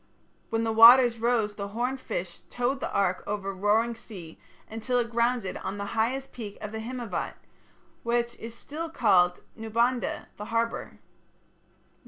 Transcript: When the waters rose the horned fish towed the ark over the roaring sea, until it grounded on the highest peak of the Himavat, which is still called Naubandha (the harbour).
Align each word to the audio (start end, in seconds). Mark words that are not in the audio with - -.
When 0.49 0.63
the 0.63 0.71
waters 0.71 1.19
rose 1.19 1.53
the 1.53 1.67
horned 1.67 2.01
fish 2.01 2.39
towed 2.49 2.79
the 2.79 2.91
ark 2.91 3.23
over 3.27 3.49
the 3.49 3.53
roaring 3.55 3.93
sea, 3.93 4.39
until 4.67 4.97
it 4.97 5.11
grounded 5.11 5.57
on 5.57 5.77
the 5.77 5.85
highest 5.93 6.31
peak 6.31 6.57
of 6.59 6.71
the 6.71 6.79
Himavat, 6.79 7.35
which 8.01 8.33
is 8.37 8.55
still 8.55 8.89
called 8.89 9.43
Naubandha 9.55 10.29
(the 10.37 10.45
harbour). 10.45 10.97